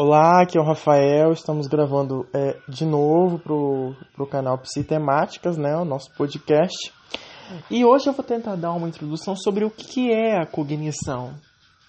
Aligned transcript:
Olá, 0.00 0.42
aqui 0.42 0.56
é 0.56 0.60
o 0.60 0.64
Rafael. 0.64 1.32
Estamos 1.32 1.66
gravando 1.66 2.24
é, 2.32 2.56
de 2.68 2.86
novo 2.86 3.40
pro, 3.40 3.96
pro 4.14 4.28
canal 4.28 4.56
Psitemáticas, 4.58 5.56
né? 5.56 5.76
O 5.76 5.84
nosso 5.84 6.14
podcast. 6.16 6.92
E 7.68 7.84
hoje 7.84 8.06
eu 8.06 8.12
vou 8.12 8.24
tentar 8.24 8.54
dar 8.54 8.70
uma 8.74 8.88
introdução 8.88 9.34
sobre 9.34 9.64
o 9.64 9.70
que 9.72 10.12
é 10.12 10.40
a 10.40 10.46
cognição. 10.46 11.34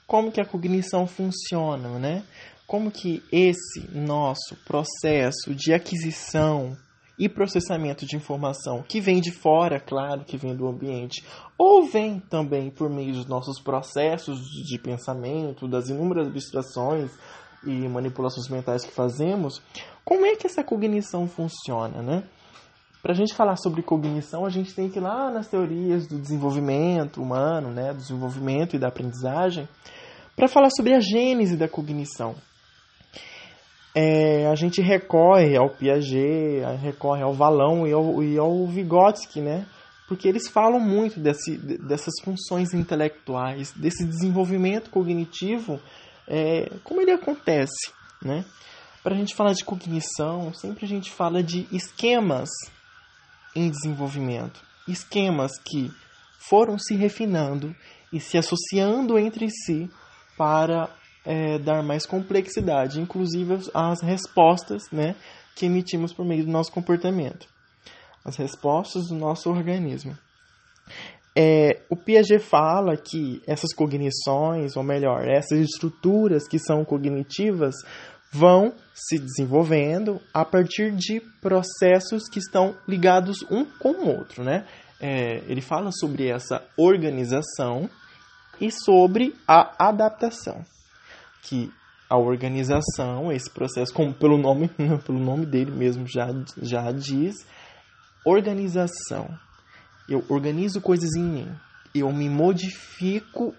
Como 0.07 0.31
que 0.31 0.41
a 0.41 0.45
cognição 0.45 1.05
funciona, 1.05 1.99
né? 1.99 2.23
Como 2.65 2.89
que 2.89 3.21
esse 3.31 3.87
nosso 3.93 4.55
processo 4.65 5.53
de 5.53 5.71
aquisição 5.71 6.75
e 7.15 7.29
processamento 7.29 8.07
de 8.07 8.15
informação 8.15 8.81
que 8.89 8.99
vem 8.99 9.21
de 9.21 9.31
fora, 9.31 9.79
claro, 9.79 10.25
que 10.25 10.35
vem 10.35 10.55
do 10.55 10.67
ambiente, 10.67 11.23
ou 11.55 11.83
vem 11.83 12.19
também 12.19 12.71
por 12.71 12.89
meio 12.89 13.13
dos 13.13 13.27
nossos 13.27 13.61
processos 13.61 14.39
de 14.41 14.79
pensamento, 14.79 15.67
das 15.67 15.89
inúmeras 15.89 16.27
abstrações 16.27 17.11
e 17.65 17.87
manipulações 17.87 18.47
mentais 18.49 18.83
que 18.83 18.91
fazemos, 18.91 19.61
como 20.03 20.25
é 20.25 20.35
que 20.35 20.47
essa 20.47 20.63
cognição 20.63 21.27
funciona, 21.27 22.01
né? 22.01 22.23
Para 23.01 23.13
a 23.13 23.15
gente 23.15 23.33
falar 23.33 23.55
sobre 23.55 23.81
cognição, 23.81 24.45
a 24.45 24.49
gente 24.49 24.73
tem 24.73 24.89
que 24.89 24.99
ir 24.99 25.01
lá 25.01 25.31
nas 25.31 25.47
teorias 25.47 26.07
do 26.07 26.19
desenvolvimento 26.19 27.21
humano, 27.21 27.69
né, 27.71 27.93
do 27.93 27.99
desenvolvimento 27.99 28.75
e 28.75 28.79
da 28.79 28.89
aprendizagem, 28.89 29.67
para 30.35 30.49
falar 30.49 30.69
sobre 30.69 30.93
a 30.93 30.99
gênese 30.99 31.55
da 31.55 31.67
cognição 31.69 32.35
é, 33.95 34.47
a 34.47 34.55
gente 34.55 34.81
recorre 34.81 35.57
ao 35.57 35.69
Piaget, 35.69 36.63
recorre 36.81 37.21
ao 37.21 37.33
Valão 37.33 37.87
e 37.87 37.91
ao, 37.91 38.23
e 38.23 38.37
ao 38.37 38.65
Vygotsky, 38.67 39.41
né? 39.41 39.65
Porque 40.07 40.27
eles 40.27 40.47
falam 40.47 40.79
muito 40.79 41.19
desse, 41.19 41.57
dessas 41.57 42.13
funções 42.23 42.73
intelectuais, 42.73 43.71
desse 43.73 44.05
desenvolvimento 44.05 44.89
cognitivo, 44.89 45.79
é, 46.29 46.71
como 46.83 47.01
ele 47.01 47.11
acontece, 47.11 47.91
né? 48.21 48.45
Para 49.01 49.15
a 49.15 49.17
gente 49.17 49.35
falar 49.35 49.53
de 49.53 49.65
cognição, 49.65 50.53
sempre 50.53 50.85
a 50.85 50.87
gente 50.87 51.09
fala 51.09 51.41
de 51.41 51.67
esquemas 51.71 52.49
em 53.55 53.69
desenvolvimento, 53.69 54.61
esquemas 54.87 55.51
que 55.57 55.91
foram 56.37 56.77
se 56.77 56.95
refinando 56.95 57.75
e 58.13 58.19
se 58.19 58.37
associando 58.37 59.17
entre 59.17 59.49
si 59.49 59.89
para 60.37 60.89
é, 61.25 61.57
dar 61.57 61.81
mais 61.81 62.05
complexidade, 62.05 63.01
inclusive 63.01 63.59
às 63.73 64.01
respostas 64.01 64.83
né, 64.91 65.15
que 65.55 65.65
emitimos 65.65 66.13
por 66.13 66.25
meio 66.25 66.45
do 66.45 66.51
nosso 66.51 66.71
comportamento, 66.71 67.47
as 68.23 68.35
respostas 68.35 69.07
do 69.07 69.15
nosso 69.15 69.49
organismo. 69.49 70.17
É, 71.35 71.81
o 71.89 71.95
Piaget 71.95 72.39
fala 72.39 72.97
que 72.97 73.41
essas 73.47 73.73
cognições, 73.73 74.75
ou 74.75 74.83
melhor, 74.83 75.27
essas 75.27 75.59
estruturas 75.59 76.47
que 76.47 76.59
são 76.59 76.83
cognitivas, 76.83 77.75
vão 78.31 78.73
se 78.93 79.17
desenvolvendo 79.17 80.19
a 80.33 80.43
partir 80.43 80.91
de 80.91 81.21
processos 81.41 82.27
que 82.29 82.39
estão 82.39 82.75
ligados 82.87 83.43
um 83.49 83.65
com 83.65 83.91
o 83.91 84.07
outro, 84.07 84.43
né? 84.43 84.65
É, 84.99 85.37
ele 85.47 85.61
fala 85.61 85.91
sobre 85.91 86.27
essa 86.27 86.61
organização 86.77 87.89
e 88.59 88.69
sobre 88.69 89.33
a 89.47 89.87
adaptação 89.87 90.63
que 91.43 91.71
a 92.09 92.17
organização, 92.17 93.31
esse 93.31 93.49
processo, 93.49 93.93
como 93.93 94.13
pelo 94.13 94.37
nome, 94.37 94.69
pelo 95.05 95.19
nome 95.19 95.45
dele 95.45 95.71
mesmo 95.71 96.07
já, 96.07 96.27
já 96.61 96.91
diz, 96.91 97.45
organização. 98.25 99.29
Eu 100.09 100.23
organizo 100.27 100.81
coisas 100.81 101.15
em 101.15 101.23
mim. 101.23 101.55
Eu 101.93 102.11
me 102.11 102.29
modifico 102.29 103.53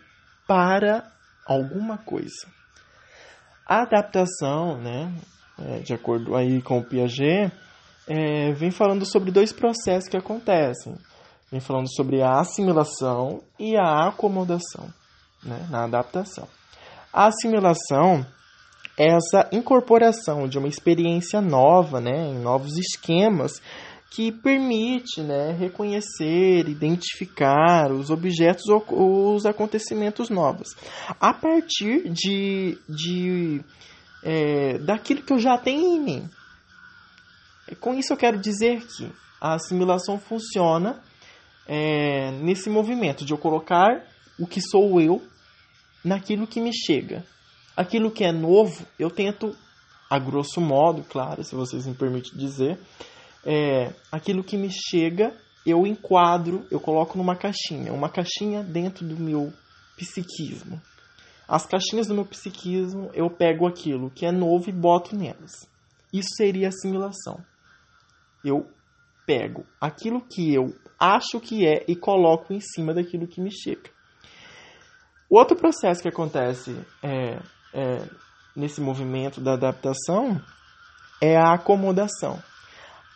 para 0.47 1.11
alguma 1.47 1.99
coisa. 1.99 2.47
A 3.67 3.83
adaptação, 3.83 4.77
né, 4.79 5.15
é, 5.59 5.79
de 5.79 5.95
acordo 5.95 6.35
aí 6.35 6.61
com 6.61 6.79
o 6.79 6.85
Piaget, 6.85 7.53
é, 8.09 8.53
vem 8.53 8.71
falando 8.71 9.07
sobre 9.07 9.31
dois 9.31 9.53
processos 9.53 10.09
que 10.09 10.17
acontecem. 10.17 10.97
Vem 11.51 11.61
falando 11.61 11.89
sobre 11.95 12.23
a 12.23 12.41
assimilação 12.41 13.43
e 13.59 13.77
a 13.77 14.09
acomodação 14.09 14.93
né, 15.43 15.67
na 15.71 15.85
adaptação. 15.85 16.49
A 17.13 17.27
assimilação 17.27 18.25
é 18.99 19.17
essa 19.17 19.49
incorporação 19.53 20.49
de 20.49 20.59
uma 20.59 20.69
experiência 20.69 21.41
nova, 21.41 22.01
né, 22.01 22.29
em 22.29 22.39
novos 22.39 22.77
esquemas, 22.77 23.53
que 24.11 24.33
permite 24.33 25.23
né, 25.23 25.53
reconhecer, 25.53 26.69
identificar 26.69 27.93
os 27.93 28.11
objetos 28.11 28.65
ou 28.69 29.35
os 29.37 29.47
acontecimentos 29.47 30.29
novos. 30.29 30.75
A 31.21 31.33
partir 31.33 32.11
de, 32.11 32.77
de 32.89 33.63
é, 34.23 34.79
daquilo 34.79 35.23
que 35.23 35.33
eu 35.33 35.39
já 35.39 35.57
tenho 35.57 35.95
em 35.95 36.01
mim. 36.01 36.31
Com 37.79 37.95
isso 37.95 38.13
eu 38.13 38.17
quero 38.17 38.37
dizer 38.37 38.85
que 38.85 39.11
a 39.41 39.55
assimilação 39.55 40.19
funciona 40.19 41.01
é, 41.67 42.33
nesse 42.33 42.69
movimento 42.69 43.25
de 43.25 43.33
eu 43.33 43.39
colocar 43.39 44.05
o 44.37 44.47
que 44.47 44.61
sou 44.61 45.01
eu 45.01 45.23
naquilo 46.05 46.49
que 46.49 46.61
me 46.61 46.73
chega. 46.75 47.25
Aquilo 47.77 48.11
que 48.11 48.25
é 48.25 48.33
novo, 48.33 48.85
eu 48.99 49.09
tento, 49.09 49.57
a 50.11 50.19
grosso 50.19 50.61
modo, 50.61 51.05
claro, 51.05 51.45
se 51.45 51.55
vocês 51.55 51.87
me 51.87 51.95
permitem 51.95 52.33
dizer, 52.35 52.77
é, 53.45 53.93
aquilo 54.11 54.45
que 54.45 54.57
me 54.57 54.71
chega, 54.71 55.35
eu 55.65 55.87
enquadro, 55.87 56.67
eu 56.71 56.81
coloco 56.81 57.17
numa 57.17 57.37
caixinha, 57.37 57.93
uma 57.93 58.09
caixinha 58.09 58.63
dentro 58.63 59.07
do 59.07 59.17
meu 59.17 59.53
psiquismo. 59.97 60.81
As 61.49 61.67
caixinhas 61.67 62.07
do 62.07 62.15
meu 62.15 62.25
psiquismo, 62.25 63.11
eu 63.13 63.29
pego 63.29 63.67
aquilo 63.67 64.11
que 64.11 64.25
é 64.25 64.31
novo 64.31 64.71
e 64.71 64.73
boto 64.73 65.17
nelas. 65.17 65.69
Isso 66.13 66.29
seria 66.37 66.69
assimilação. 66.69 67.45
Eu 68.45 68.71
pego 69.27 69.65
aquilo 69.81 70.21
que 70.21 70.55
eu 70.55 70.75
acho 70.99 71.41
que 71.41 71.67
é 71.67 71.85
e 71.89 71.97
coloco 71.97 72.53
em 72.53 72.61
cima 72.61 72.95
daquilo 72.95 73.27
que 73.27 73.41
me 73.41 73.51
chega. 73.51 73.91
O 75.29 75.39
outro 75.39 75.57
processo 75.57 76.03
que 76.03 76.09
acontece 76.09 76.75
é, 77.03 77.41
é, 77.73 78.09
nesse 78.57 78.81
movimento 78.81 79.41
da 79.41 79.55
adaptação 79.55 80.41
é 81.21 81.37
a 81.37 81.55
acomodação. 81.55 82.43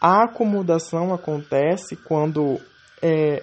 A 0.07 0.25
acomodação 0.25 1.15
acontece 1.15 1.97
quando 1.97 2.61
é, 3.01 3.43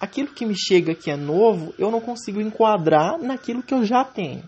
aquilo 0.00 0.34
que 0.34 0.44
me 0.44 0.58
chega 0.58 0.92
que 0.92 1.08
é 1.08 1.16
novo, 1.16 1.72
eu 1.78 1.88
não 1.88 2.00
consigo 2.00 2.40
enquadrar 2.40 3.16
naquilo 3.16 3.62
que 3.62 3.72
eu 3.72 3.84
já 3.84 4.02
tenho. 4.02 4.42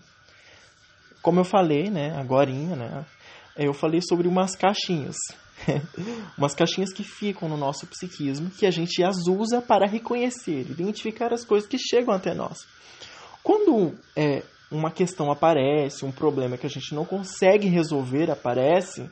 Como 1.21 1.39
eu 1.39 1.45
falei, 1.45 1.89
né, 1.89 2.13
agora, 2.19 2.51
né, 2.51 3.05
eu 3.55 3.73
falei 3.73 4.01
sobre 4.01 4.27
umas 4.27 4.57
caixinhas. 4.57 5.15
umas 6.37 6.53
caixinhas 6.53 6.91
que 6.91 7.05
ficam 7.05 7.47
no 7.47 7.55
nosso 7.55 7.87
psiquismo, 7.87 8.49
que 8.49 8.65
a 8.65 8.71
gente 8.71 9.01
as 9.01 9.25
usa 9.25 9.61
para 9.61 9.87
reconhecer, 9.87 10.69
identificar 10.69 11.31
as 11.31 11.45
coisas 11.45 11.69
que 11.69 11.77
chegam 11.77 12.13
até 12.13 12.33
nós. 12.33 12.57
Quando 13.41 13.97
é, 14.17 14.43
uma 14.69 14.91
questão 14.91 15.31
aparece, 15.31 16.03
um 16.03 16.11
problema 16.11 16.57
que 16.57 16.67
a 16.67 16.69
gente 16.69 16.93
não 16.93 17.05
consegue 17.05 17.69
resolver 17.69 18.29
aparece, 18.29 19.09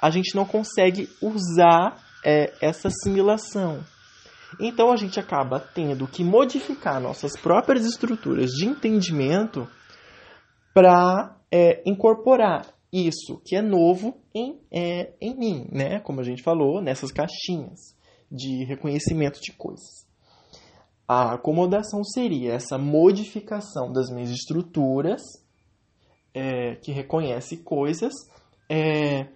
a 0.00 0.10
gente 0.10 0.34
não 0.34 0.44
consegue 0.44 1.08
usar 1.20 2.02
é, 2.24 2.52
essa 2.60 2.88
assimilação. 2.88 3.84
Então 4.60 4.90
a 4.90 4.96
gente 4.96 5.20
acaba 5.20 5.60
tendo 5.60 6.06
que 6.06 6.24
modificar 6.24 7.00
nossas 7.00 7.36
próprias 7.36 7.84
estruturas 7.84 8.50
de 8.50 8.66
entendimento 8.66 9.68
para 10.72 11.36
é, 11.50 11.82
incorporar 11.84 12.66
isso 12.92 13.40
que 13.44 13.56
é 13.56 13.62
novo 13.62 14.16
em, 14.34 14.58
é, 14.72 15.12
em 15.20 15.36
mim, 15.36 15.68
né? 15.70 16.00
Como 16.00 16.20
a 16.20 16.24
gente 16.24 16.42
falou, 16.42 16.80
nessas 16.80 17.12
caixinhas 17.12 17.94
de 18.30 18.64
reconhecimento 18.64 19.40
de 19.40 19.52
coisas. 19.52 20.06
A 21.06 21.34
acomodação 21.34 22.04
seria 22.04 22.52
essa 22.54 22.76
modificação 22.76 23.90
das 23.92 24.10
minhas 24.10 24.30
estruturas, 24.30 25.22
é, 26.34 26.76
que 26.76 26.92
reconhece 26.92 27.58
coisas, 27.58 28.12
é, 28.68 29.26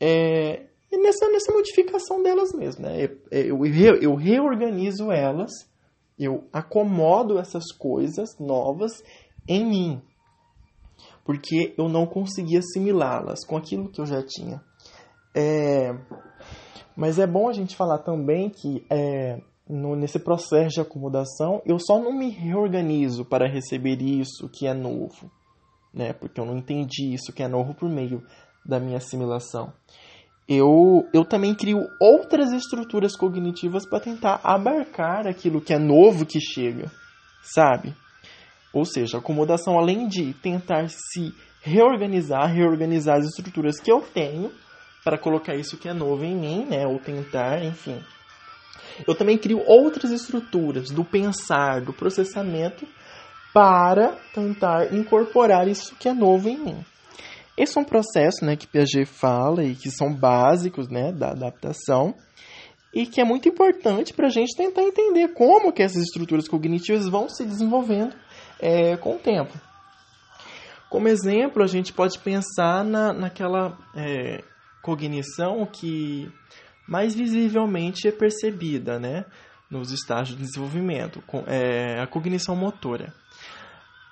é, 0.00 0.66
nessa, 0.92 1.28
nessa 1.28 1.52
modificação 1.52 2.22
delas 2.22 2.52
mesmo. 2.52 2.82
Né? 2.82 3.04
Eu, 3.30 3.64
eu, 3.64 3.94
eu 3.96 4.14
reorganizo 4.14 5.10
elas, 5.10 5.50
eu 6.18 6.44
acomodo 6.52 7.38
essas 7.38 7.72
coisas 7.72 8.38
novas 8.38 9.02
em 9.46 9.64
mim, 9.64 10.02
porque 11.24 11.74
eu 11.76 11.88
não 11.88 12.06
consegui 12.06 12.56
assimilá-las 12.56 13.44
com 13.44 13.56
aquilo 13.56 13.90
que 13.90 14.00
eu 14.00 14.06
já 14.06 14.22
tinha. 14.22 14.62
É, 15.34 15.94
mas 16.96 17.18
é 17.18 17.26
bom 17.26 17.48
a 17.48 17.52
gente 17.52 17.76
falar 17.76 17.98
também 17.98 18.50
que 18.50 18.84
é, 18.90 19.40
no, 19.68 19.94
nesse 19.94 20.18
processo 20.18 20.74
de 20.74 20.80
acomodação, 20.80 21.62
eu 21.64 21.78
só 21.78 21.98
não 22.00 22.12
me 22.12 22.30
reorganizo 22.30 23.24
para 23.24 23.46
receber 23.48 24.00
isso 24.00 24.48
que 24.48 24.66
é 24.66 24.72
novo, 24.72 25.30
né? 25.92 26.12
Porque 26.12 26.40
eu 26.40 26.46
não 26.46 26.56
entendi 26.56 27.12
isso 27.12 27.32
que 27.32 27.42
é 27.42 27.48
novo 27.48 27.74
por 27.74 27.88
meio 27.88 28.24
da 28.64 28.78
minha 28.78 28.98
assimilação. 28.98 29.72
Eu, 30.48 31.06
eu 31.12 31.24
também 31.24 31.54
crio 31.54 31.86
outras 32.00 32.52
estruturas 32.52 33.14
cognitivas 33.14 33.86
para 33.86 34.00
tentar 34.00 34.40
abarcar 34.42 35.26
aquilo 35.26 35.60
que 35.60 35.74
é 35.74 35.78
novo 35.78 36.24
que 36.24 36.40
chega, 36.40 36.90
sabe? 37.42 37.94
Ou 38.72 38.84
seja, 38.84 39.18
acomodação, 39.18 39.78
além 39.78 40.08
de 40.08 40.32
tentar 40.34 40.88
se 40.88 41.34
reorganizar, 41.60 42.50
reorganizar 42.50 43.18
as 43.18 43.26
estruturas 43.26 43.78
que 43.78 43.92
eu 43.92 44.00
tenho 44.00 44.50
para 45.04 45.18
colocar 45.18 45.54
isso 45.54 45.76
que 45.76 45.88
é 45.88 45.92
novo 45.92 46.24
em 46.24 46.34
mim, 46.34 46.64
né? 46.64 46.86
Ou 46.86 46.98
tentar, 46.98 47.62
enfim. 47.62 48.02
Eu 49.06 49.14
também 49.14 49.38
crio 49.38 49.62
outras 49.66 50.10
estruturas 50.10 50.90
do 50.90 51.04
pensar, 51.04 51.82
do 51.82 51.92
processamento, 51.92 52.86
para 53.52 54.16
tentar 54.34 54.94
incorporar 54.94 55.68
isso 55.68 55.94
que 55.96 56.08
é 56.08 56.14
novo 56.14 56.48
em 56.48 56.58
mim. 56.58 56.84
Esse 57.58 57.76
é 57.76 57.80
um 57.80 57.84
processo 57.84 58.44
né, 58.44 58.54
que 58.54 58.68
Piaget 58.68 59.04
fala 59.04 59.64
e 59.64 59.74
que 59.74 59.90
são 59.90 60.14
básicos 60.14 60.88
né, 60.88 61.10
da 61.10 61.32
adaptação 61.32 62.14
e 62.94 63.04
que 63.04 63.20
é 63.20 63.24
muito 63.24 63.48
importante 63.48 64.14
para 64.14 64.28
a 64.28 64.30
gente 64.30 64.56
tentar 64.56 64.82
entender 64.82 65.34
como 65.34 65.72
que 65.72 65.82
essas 65.82 66.04
estruturas 66.04 66.46
cognitivas 66.46 67.08
vão 67.08 67.28
se 67.28 67.44
desenvolvendo 67.44 68.14
é, 68.60 68.96
com 68.96 69.16
o 69.16 69.18
tempo. 69.18 69.52
Como 70.88 71.08
exemplo, 71.08 71.62
a 71.64 71.66
gente 71.66 71.92
pode 71.92 72.16
pensar 72.20 72.84
na, 72.84 73.12
naquela 73.12 73.76
é, 73.92 74.42
cognição 74.80 75.66
que 75.66 76.30
mais 76.88 77.12
visivelmente 77.12 78.06
é 78.06 78.12
percebida 78.12 79.00
né, 79.00 79.24
nos 79.68 79.90
estágios 79.90 80.38
de 80.38 80.44
desenvolvimento, 80.44 81.22
é, 81.48 82.00
a 82.00 82.06
cognição 82.06 82.54
motora. 82.54 83.12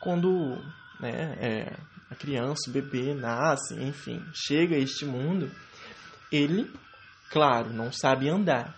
Quando 0.03 0.59
né, 1.01 1.37
é, 1.41 1.73
a 2.11 2.15
criança, 2.15 2.69
o 2.69 2.73
bebê 2.73 3.15
nasce, 3.15 3.75
enfim, 3.75 4.23
chega 4.33 4.77
a 4.77 4.79
este 4.79 5.05
mundo, 5.05 5.51
ele, 6.31 6.71
claro, 7.31 7.73
não 7.73 7.91
sabe 7.91 8.29
andar. 8.29 8.77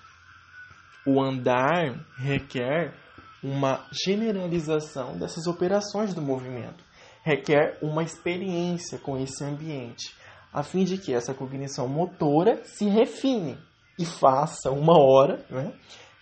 O 1.06 1.22
andar 1.22 2.04
requer 2.16 2.94
uma 3.42 3.86
generalização 4.04 5.16
dessas 5.16 5.46
operações 5.46 6.12
do 6.14 6.20
movimento, 6.22 6.84
requer 7.22 7.78
uma 7.82 8.02
experiência 8.02 8.98
com 8.98 9.18
esse 9.18 9.44
ambiente, 9.44 10.14
a 10.52 10.62
fim 10.62 10.84
de 10.84 10.98
que 10.98 11.14
essa 11.14 11.34
cognição 11.34 11.86
motora 11.86 12.62
se 12.64 12.86
refine 12.88 13.58
e 13.98 14.04
faça 14.04 14.70
uma 14.70 14.98
hora 14.98 15.44
né, 15.50 15.72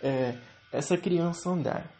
é, 0.01 0.35
essa 0.71 0.97
criança 0.97 1.49
andar. 1.49 1.96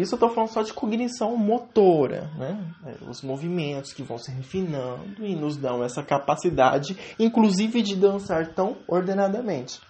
Isso 0.00 0.14
eu 0.14 0.16
estou 0.16 0.30
falando 0.30 0.50
só 0.50 0.62
de 0.62 0.72
cognição 0.72 1.36
motora, 1.36 2.30
né? 2.36 2.58
É, 2.86 3.04
os 3.08 3.22
movimentos 3.22 3.92
que 3.92 4.02
vão 4.02 4.18
se 4.18 4.30
refinando 4.30 5.24
e 5.24 5.34
nos 5.34 5.56
dão 5.56 5.82
essa 5.82 6.02
capacidade, 6.02 6.96
inclusive 7.18 7.82
de 7.82 7.96
dançar 7.96 8.54
tão 8.54 8.76
ordenadamente. 8.86 9.80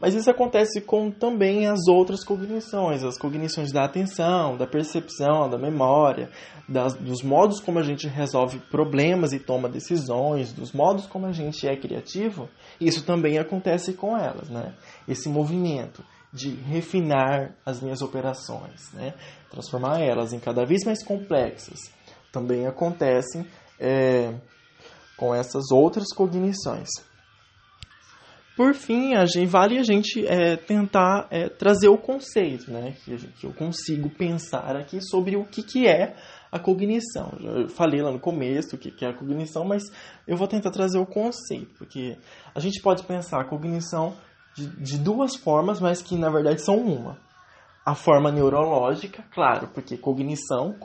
Mas 0.00 0.14
isso 0.14 0.30
acontece 0.30 0.80
com 0.80 1.10
também 1.10 1.66
as 1.66 1.86
outras 1.86 2.24
cognições, 2.24 3.04
as 3.04 3.18
cognições 3.18 3.70
da 3.70 3.84
atenção, 3.84 4.56
da 4.56 4.66
percepção, 4.66 5.48
da 5.50 5.58
memória, 5.58 6.30
das, 6.66 6.94
dos 6.94 7.22
modos 7.22 7.60
como 7.60 7.78
a 7.78 7.82
gente 7.82 8.08
resolve 8.08 8.58
problemas 8.70 9.34
e 9.34 9.38
toma 9.38 9.68
decisões, 9.68 10.54
dos 10.54 10.72
modos 10.72 11.06
como 11.06 11.26
a 11.26 11.32
gente 11.32 11.68
é 11.68 11.76
criativo. 11.76 12.48
Isso 12.80 13.04
também 13.04 13.38
acontece 13.38 13.92
com 13.92 14.16
elas, 14.16 14.48
né? 14.48 14.72
Esse 15.06 15.28
movimento 15.28 16.02
de 16.32 16.50
refinar 16.50 17.54
as 17.66 17.80
minhas 17.80 18.02
operações, 18.02 18.92
né? 18.92 19.14
transformar 19.50 20.00
elas 20.00 20.32
em 20.32 20.38
cada 20.38 20.64
vez 20.64 20.84
mais 20.84 21.02
complexas, 21.02 21.78
também 22.30 22.66
acontecem 22.66 23.44
é, 23.78 24.34
com 25.16 25.34
essas 25.34 25.70
outras 25.72 26.06
cognições. 26.14 26.88
Por 28.56 28.74
fim, 28.74 29.14
a 29.14 29.24
gente, 29.24 29.46
vale 29.46 29.78
a 29.78 29.82
gente 29.82 30.26
é, 30.26 30.54
tentar 30.54 31.26
é, 31.30 31.48
trazer 31.48 31.88
o 31.88 31.96
conceito, 31.96 32.70
né? 32.70 32.94
que, 33.04 33.16
que 33.16 33.46
eu 33.46 33.54
consigo 33.54 34.10
pensar 34.10 34.76
aqui 34.76 35.00
sobre 35.00 35.36
o 35.36 35.44
que, 35.44 35.62
que 35.62 35.88
é 35.88 36.14
a 36.52 36.58
cognição. 36.58 37.32
Eu 37.40 37.68
falei 37.68 38.02
lá 38.02 38.12
no 38.12 38.20
começo 38.20 38.76
o 38.76 38.78
que, 38.78 38.90
que 38.90 39.04
é 39.04 39.08
a 39.08 39.14
cognição, 39.14 39.64
mas 39.64 39.82
eu 40.28 40.36
vou 40.36 40.46
tentar 40.46 40.70
trazer 40.70 40.98
o 40.98 41.06
conceito, 41.06 41.72
porque 41.78 42.18
a 42.54 42.60
gente 42.60 42.82
pode 42.82 43.02
pensar 43.04 43.40
a 43.40 43.48
cognição 43.48 44.14
de, 44.54 44.66
de 44.66 44.98
duas 44.98 45.36
formas, 45.36 45.80
mas 45.80 46.02
que 46.02 46.16
na 46.16 46.30
verdade 46.30 46.62
são 46.62 46.76
uma. 46.76 47.18
A 47.84 47.94
forma 47.94 48.30
neurológica, 48.30 49.24
claro, 49.32 49.68
porque 49.68 49.96
cognição, 49.96 50.76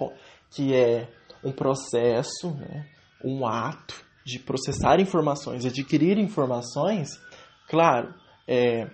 que 0.50 0.74
é 0.74 1.10
um 1.44 1.52
processo, 1.52 2.52
né, 2.52 2.88
um 3.24 3.46
ato 3.46 4.04
de 4.26 4.40
processar 4.40 5.00
informações, 5.00 5.66
adquirir 5.66 6.18
informações, 6.18 7.20
claro, 7.68 8.14
é, 8.48 8.88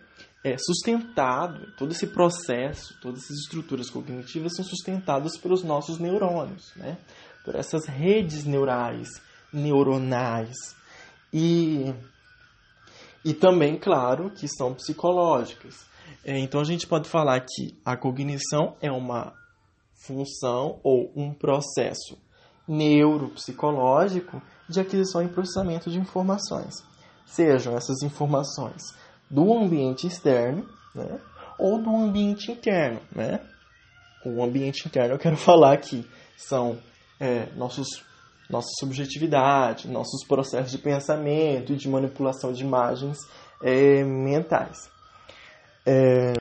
é 0.43 0.57
sustentado, 0.57 1.71
todo 1.77 1.91
esse 1.91 2.07
processo, 2.07 2.99
todas 3.01 3.23
essas 3.23 3.37
estruturas 3.37 3.89
cognitivas 3.89 4.55
são 4.55 4.65
sustentadas 4.65 5.37
pelos 5.37 5.63
nossos 5.63 5.99
neurônios, 5.99 6.73
né? 6.75 6.97
por 7.43 7.55
essas 7.55 7.85
redes 7.85 8.45
neurais, 8.45 9.09
neuronais. 9.53 10.55
E 11.33 11.93
e 13.23 13.33
também, 13.33 13.77
claro, 13.77 14.31
que 14.31 14.47
são 14.47 14.73
psicológicas. 14.73 15.85
É, 16.23 16.37
então 16.37 16.61
a 16.61 16.63
gente 16.63 16.87
pode 16.87 17.09
falar 17.09 17.39
que 17.41 17.77
a 17.85 17.95
cognição 17.95 18.75
é 18.81 18.91
uma 18.91 19.33
função 20.05 20.79
ou 20.83 21.11
um 21.15 21.33
processo 21.33 22.17
neuropsicológico 22.67 24.41
de 24.67 24.79
aquisição 24.79 25.23
e 25.23 25.27
processamento 25.27 25.89
de 25.89 25.99
informações. 25.99 26.75
Sejam 27.25 27.75
essas 27.75 28.01
informações 28.01 28.81
do 29.29 29.53
ambiente 29.53 30.07
externo 30.07 30.67
né, 30.93 31.19
ou 31.57 31.81
do 31.81 31.95
ambiente 31.95 32.51
interno. 32.51 33.01
Né? 33.11 33.39
O 34.25 34.43
ambiente 34.43 34.87
interno 34.87 35.15
eu 35.15 35.19
quero 35.19 35.37
falar 35.37 35.77
que 35.77 36.05
são 36.37 36.77
é, 37.19 37.47
nossos 37.55 37.87
nossa 38.51 38.69
subjetividade, 38.79 39.87
nossos 39.87 40.25
processos 40.27 40.71
de 40.71 40.77
pensamento 40.77 41.73
e 41.73 41.75
de 41.75 41.89
manipulação 41.89 42.51
de 42.51 42.63
imagens 42.63 43.17
é, 43.63 44.03
mentais. 44.03 44.89
É, 45.85 46.33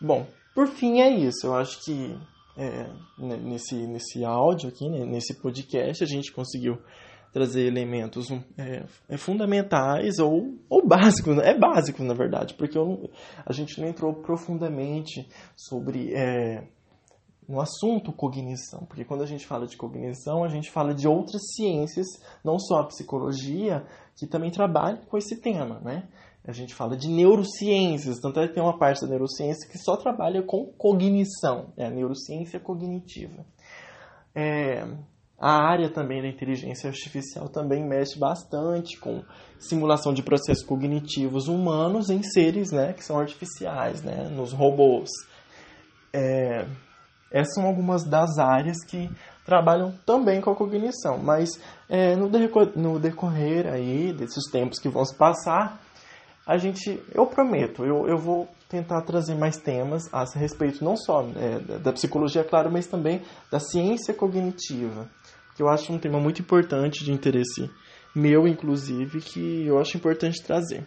bom, 0.00 0.26
por 0.54 0.68
fim 0.68 1.00
é 1.00 1.10
isso. 1.10 1.46
Eu 1.46 1.54
acho 1.54 1.82
que 1.84 2.16
é, 2.56 2.90
nesse, 3.18 3.74
nesse 3.86 4.24
áudio 4.24 4.68
aqui, 4.68 4.88
né, 4.88 5.04
nesse 5.06 5.34
podcast, 5.40 6.04
a 6.04 6.06
gente 6.06 6.32
conseguiu 6.32 6.78
trazer 7.32 7.66
elementos 7.66 8.30
é, 8.58 8.84
é, 9.08 9.16
fundamentais 9.16 10.18
ou, 10.18 10.54
ou 10.68 10.86
básicos. 10.86 11.34
Né? 11.36 11.50
É 11.50 11.58
básico, 11.58 12.04
na 12.04 12.12
verdade, 12.12 12.54
porque 12.54 12.76
eu, 12.76 13.10
a 13.46 13.52
gente 13.52 13.80
não 13.80 13.88
entrou 13.88 14.12
profundamente 14.14 15.26
sobre 15.56 16.12
no 17.48 17.60
assunto 17.60 18.12
cognição, 18.12 18.84
porque 18.86 19.04
quando 19.04 19.22
a 19.22 19.26
gente 19.26 19.46
fala 19.46 19.66
de 19.66 19.76
cognição, 19.76 20.44
a 20.44 20.48
gente 20.48 20.70
fala 20.70 20.94
de 20.94 21.08
outras 21.08 21.42
ciências, 21.54 22.06
não 22.44 22.58
só 22.58 22.80
a 22.80 22.86
psicologia, 22.86 23.84
que 24.16 24.26
também 24.26 24.50
trabalha 24.50 24.98
com 25.08 25.18
esse 25.18 25.40
tema, 25.40 25.80
né? 25.80 26.08
A 26.44 26.52
gente 26.52 26.74
fala 26.74 26.96
de 26.96 27.08
neurociências, 27.08 28.18
tanto 28.18 28.40
é 28.40 28.48
que 28.48 28.54
tem 28.54 28.62
uma 28.62 28.76
parte 28.76 29.00
da 29.00 29.06
neurociência 29.08 29.68
que 29.68 29.78
só 29.78 29.96
trabalha 29.96 30.42
com 30.42 30.66
cognição, 30.76 31.72
é 31.76 31.86
a 31.86 31.90
neurociência 31.90 32.58
cognitiva. 32.58 33.44
É, 34.34 34.84
a 35.38 35.52
área 35.52 35.88
também 35.88 36.22
da 36.22 36.28
inteligência 36.28 36.88
artificial 36.88 37.48
também 37.48 37.84
mexe 37.84 38.18
bastante 38.18 38.98
com 38.98 39.22
simulação 39.58 40.12
de 40.12 40.22
processos 40.22 40.64
cognitivos 40.64 41.48
humanos 41.48 42.10
em 42.10 42.22
seres 42.22 42.70
né, 42.72 42.92
que 42.92 43.04
são 43.04 43.18
artificiais, 43.18 44.02
né, 44.02 44.28
nos 44.28 44.52
robôs. 44.52 45.10
É, 46.12 46.66
essas 47.32 47.54
são 47.54 47.66
algumas 47.66 48.04
das 48.04 48.38
áreas 48.38 48.84
que 48.84 49.10
trabalham 49.44 49.92
também 50.06 50.40
com 50.40 50.50
a 50.50 50.54
cognição, 50.54 51.18
mas 51.18 51.50
é, 51.88 52.14
no, 52.14 52.28
decorrer, 52.28 52.72
no 52.76 52.98
decorrer 52.98 53.66
aí 53.66 54.12
desses 54.12 54.50
tempos 54.50 54.78
que 54.78 54.88
vão 54.88 55.04
se 55.04 55.16
passar, 55.16 55.80
a 56.46 56.56
gente, 56.56 57.00
eu 57.14 57.26
prometo, 57.26 57.84
eu, 57.84 58.06
eu 58.08 58.18
vou 58.18 58.48
tentar 58.68 59.02
trazer 59.02 59.34
mais 59.34 59.56
temas 59.56 60.02
a 60.12 60.24
respeito 60.34 60.84
não 60.84 60.96
só 60.96 61.26
é, 61.36 61.78
da, 61.78 61.92
psicologia, 61.92 62.42
claro, 62.42 62.70
mas 62.70 62.86
também 62.86 63.22
da 63.50 63.60
ciência 63.60 64.14
cognitiva, 64.14 65.08
que 65.56 65.62
eu 65.62 65.68
acho 65.68 65.92
um 65.92 65.98
tema 65.98 66.18
muito 66.18 66.40
importante 66.40 67.04
de 67.04 67.12
interesse 67.12 67.70
meu, 68.14 68.46
inclusive, 68.46 69.20
que 69.20 69.66
eu 69.66 69.78
acho 69.78 69.96
importante 69.96 70.42
trazer. 70.42 70.86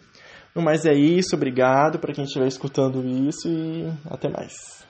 No 0.53 0.61
mais 0.61 0.85
é 0.85 0.93
isso, 0.93 1.35
obrigado 1.35 1.99
para 1.99 2.13
quem 2.13 2.23
estiver 2.23 2.47
escutando 2.47 3.05
isso 3.05 3.49
e 3.49 3.91
até 4.09 4.29
mais. 4.29 4.85